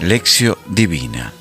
[0.00, 1.32] Lección Divina.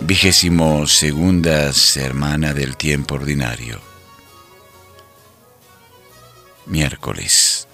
[0.00, 3.78] Vigésimo segunda semana del tiempo ordinario.
[6.64, 7.68] Miércoles.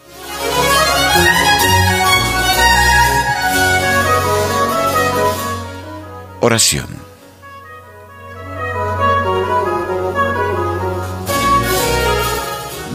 [6.40, 7.09] Oración.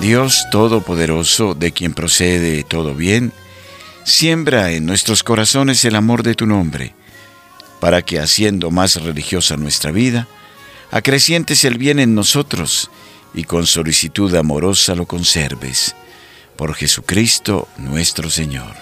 [0.05, 3.33] Dios Todopoderoso, de quien procede todo bien,
[4.03, 6.93] siembra en nuestros corazones el amor de tu nombre
[7.79, 10.27] para que haciendo más religiosa nuestra vida,
[10.91, 12.91] acrecientes el bien en nosotros
[13.33, 15.95] y con solicitud amorosa lo conserves.
[16.55, 18.75] Por Jesucristo nuestro Señor.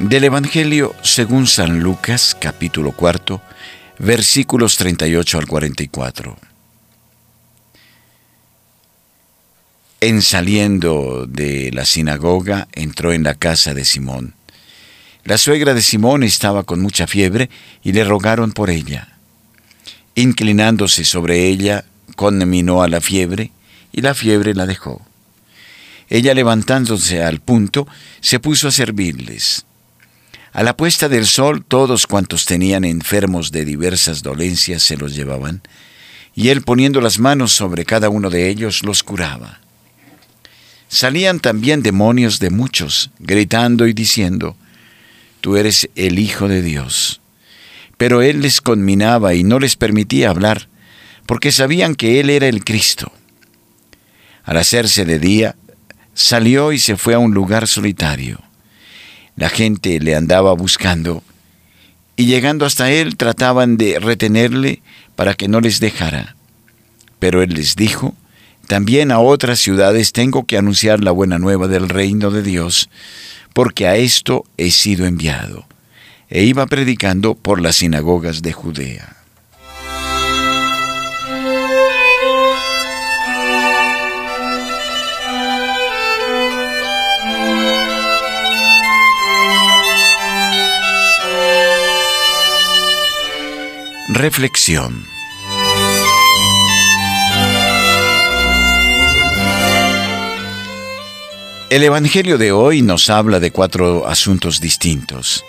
[0.00, 3.42] Del Evangelio según San Lucas capítulo cuarto
[3.98, 6.38] versículos 38 al 44.
[10.00, 14.32] En saliendo de la sinagoga, entró en la casa de Simón.
[15.24, 17.50] La suegra de Simón estaba con mucha fiebre
[17.82, 19.18] y le rogaron por ella.
[20.14, 21.84] Inclinándose sobre ella,
[22.16, 23.52] conminó a la fiebre
[23.92, 25.04] y la fiebre la dejó.
[26.08, 27.86] Ella levantándose al punto,
[28.22, 29.66] se puso a servirles.
[30.52, 35.62] A la puesta del sol todos cuantos tenían enfermos de diversas dolencias se los llevaban,
[36.34, 39.60] y él poniendo las manos sobre cada uno de ellos los curaba.
[40.88, 44.56] Salían también demonios de muchos, gritando y diciendo,
[45.40, 47.20] Tú eres el Hijo de Dios.
[47.96, 50.68] Pero él les conminaba y no les permitía hablar,
[51.26, 53.12] porque sabían que él era el Cristo.
[54.42, 55.54] Al hacerse de día,
[56.12, 58.40] salió y se fue a un lugar solitario
[59.36, 61.22] la gente le andaba buscando
[62.20, 64.82] y llegando hasta él trataban de retenerle
[65.16, 66.36] para que no les dejara.
[67.18, 68.14] Pero él les dijo,
[68.66, 72.90] también a otras ciudades tengo que anunciar la buena nueva del reino de Dios,
[73.54, 75.66] porque a esto he sido enviado.
[76.28, 79.19] E iba predicando por las sinagogas de Judea.
[94.20, 95.02] Reflexión.
[101.70, 105.42] El Evangelio de hoy nos habla de cuatro asuntos distintos.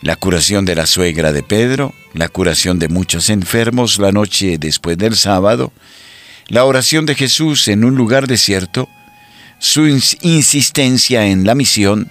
[0.00, 4.96] La curación de la suegra de Pedro, la curación de muchos enfermos la noche después
[4.96, 5.70] del sábado,
[6.48, 8.88] la oración de Jesús en un lugar desierto,
[9.58, 12.10] su insistencia en la misión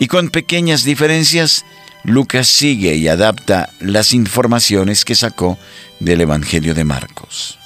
[0.00, 1.64] y con pequeñas diferencias,
[2.04, 5.58] Lucas sigue y adapta las informaciones que sacó
[6.00, 7.58] del Evangelio de Marcos.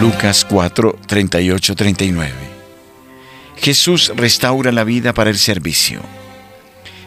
[0.00, 2.32] Lucas 4, 38, 39.
[3.58, 6.00] Jesús restaura la vida para el servicio.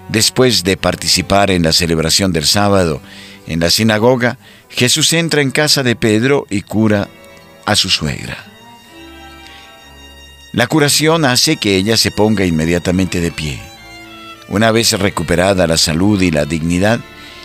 [0.10, 3.02] Después de participar en la celebración del sábado
[3.48, 4.38] en la sinagoga,
[4.70, 7.08] Jesús entra en casa de Pedro y cura
[7.66, 8.53] a su suegra.
[10.54, 13.60] La curación hace que ella se ponga inmediatamente de pie.
[14.48, 17.00] Una vez recuperada la salud y la dignidad,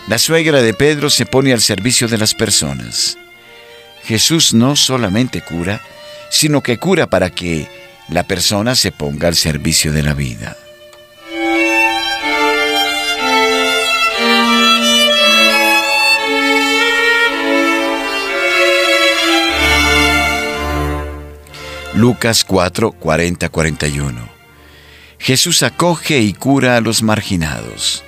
[0.08, 3.16] la suegra de Pedro se pone al servicio de las personas.
[4.04, 5.80] Jesús no solamente cura,
[6.30, 7.66] sino que cura para que
[8.10, 10.54] la persona se ponga al servicio de la vida.
[21.98, 24.28] Lucas 4, 40, 41.
[25.18, 28.04] Jesús acoge y cura a los marginados.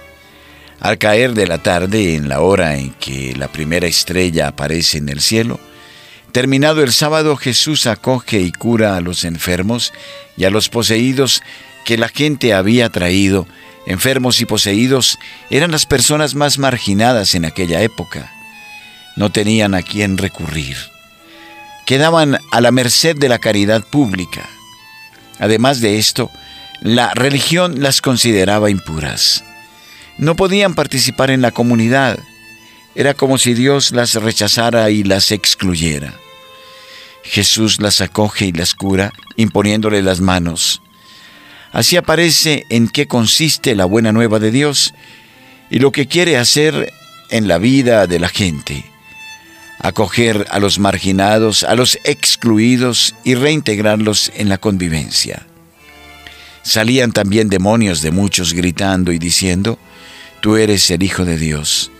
[0.78, 5.08] Al caer de la tarde, en la hora en que la primera estrella aparece en
[5.08, 5.58] el cielo,
[6.30, 9.92] terminado el sábado, Jesús acoge y cura a los enfermos
[10.36, 11.42] y a los poseídos
[11.84, 13.48] que la gente había traído.
[13.86, 15.18] Enfermos y poseídos
[15.50, 18.32] eran las personas más marginadas en aquella época.
[19.16, 20.76] No tenían a quién recurrir
[21.90, 24.48] quedaban a la merced de la caridad pública.
[25.40, 26.30] Además de esto,
[26.82, 29.42] la religión las consideraba impuras.
[30.16, 32.16] No podían participar en la comunidad.
[32.94, 36.14] Era como si Dios las rechazara y las excluyera.
[37.24, 40.82] Jesús las acoge y las cura, imponiéndole las manos.
[41.72, 44.94] Así aparece en qué consiste la buena nueva de Dios
[45.70, 46.92] y lo que quiere hacer
[47.30, 48.89] en la vida de la gente
[49.80, 55.46] acoger a los marginados, a los excluidos y reintegrarlos en la convivencia.
[56.62, 59.78] Salían también demonios de muchos gritando y diciendo,
[60.40, 61.90] Tú eres el Hijo de Dios.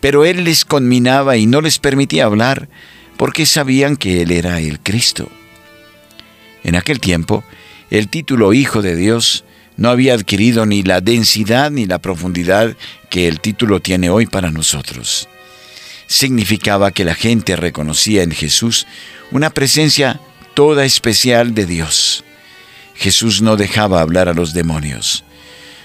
[0.00, 2.68] Pero él les conminaba y no les permitía hablar
[3.16, 5.30] porque sabían que él era el Cristo.
[6.64, 7.44] En aquel tiempo,
[7.90, 9.44] el título Hijo de Dios
[9.76, 12.76] no había adquirido ni la densidad ni la profundidad
[13.10, 15.28] que el título tiene hoy para nosotros.
[16.12, 18.86] Significaba que la gente reconocía en Jesús
[19.30, 20.20] una presencia
[20.52, 22.22] toda especial de Dios.
[22.94, 25.24] Jesús no dejaba hablar a los demonios.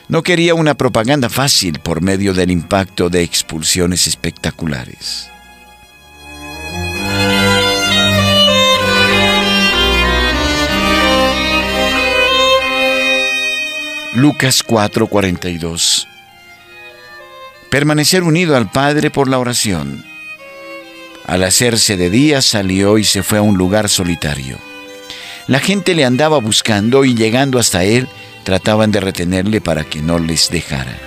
[0.10, 5.30] No quería una propaganda fácil por medio del impacto de expulsiones espectaculares.
[14.14, 16.06] Lucas 4:42
[17.70, 20.07] Permanecer unido al Padre por la oración.
[21.28, 24.58] Al hacerse de día salió y se fue a un lugar solitario.
[25.48, 28.08] La gente le andaba buscando y llegando hasta él
[28.44, 30.98] trataban de retenerle para que no les dejara.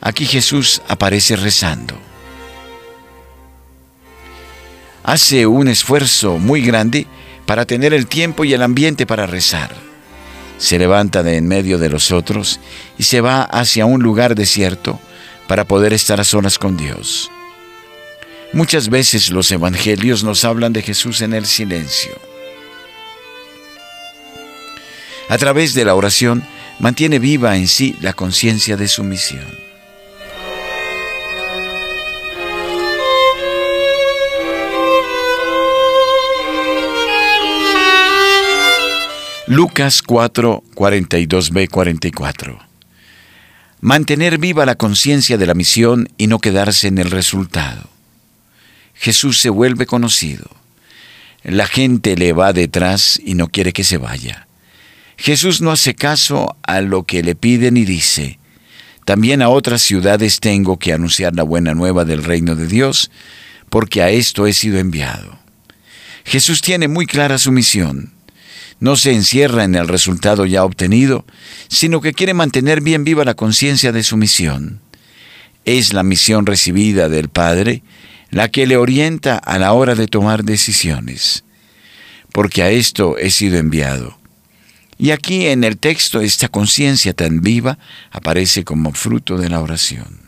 [0.00, 1.98] Aquí Jesús aparece rezando.
[5.04, 7.06] Hace un esfuerzo muy grande
[7.46, 9.70] para tener el tiempo y el ambiente para rezar
[10.62, 12.60] se levanta de en medio de los otros
[12.96, 15.00] y se va hacia un lugar desierto
[15.48, 17.32] para poder estar a solas con Dios.
[18.52, 22.12] Muchas veces los evangelios nos hablan de Jesús en el silencio.
[25.30, 26.44] A través de la oración
[26.78, 29.46] mantiene viva en sí la conciencia de su misión.
[39.46, 42.58] Lucas 4, 42b, 44.
[43.80, 47.91] Mantener viva la conciencia de la misión y no quedarse en el resultado.
[49.02, 50.48] Jesús se vuelve conocido.
[51.42, 54.46] La gente le va detrás y no quiere que se vaya.
[55.16, 58.38] Jesús no hace caso a lo que le piden y dice,
[59.04, 63.10] también a otras ciudades tengo que anunciar la buena nueva del reino de Dios,
[63.70, 65.36] porque a esto he sido enviado.
[66.24, 68.12] Jesús tiene muy clara su misión
[68.82, 71.24] no se encierra en el resultado ya obtenido,
[71.68, 74.80] sino que quiere mantener bien viva la conciencia de su misión.
[75.64, 77.84] Es la misión recibida del Padre
[78.32, 81.44] la que le orienta a la hora de tomar decisiones,
[82.32, 84.18] porque a esto he sido enviado.
[84.96, 87.78] Y aquí en el texto esta conciencia tan viva
[88.10, 90.22] aparece como fruto de la oración.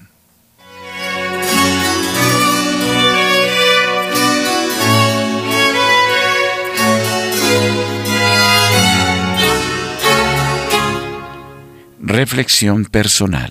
[12.00, 13.50] Reflexión personal.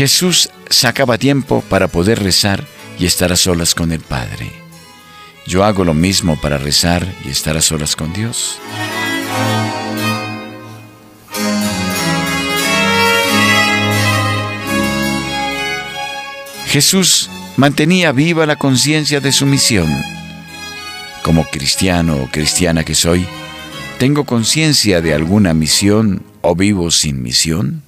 [0.00, 2.66] Jesús sacaba tiempo para poder rezar
[2.98, 4.50] y estar a solas con el Padre.
[5.46, 8.58] Yo hago lo mismo para rezar y estar a solas con Dios.
[16.68, 19.94] Jesús mantenía viva la conciencia de su misión.
[21.22, 23.26] Como cristiano o cristiana que soy,
[23.98, 27.82] ¿tengo conciencia de alguna misión o vivo sin misión?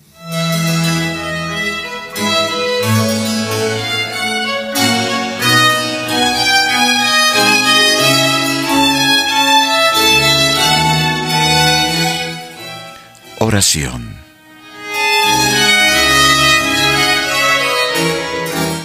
[13.44, 14.14] Oración.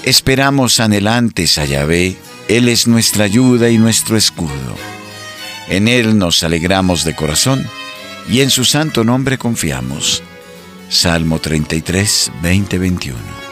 [0.03, 4.75] Esperamos anhelantes a Yahvé, Él es nuestra ayuda y nuestro escudo.
[5.69, 7.69] En Él nos alegramos de corazón
[8.27, 10.23] y en su santo nombre confiamos.
[10.89, 13.46] Salmo 33, 20, 21.